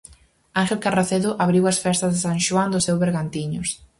[0.61, 3.69] Ángel Carracedo abriu as festas de San Xoán do seu Bergantiños.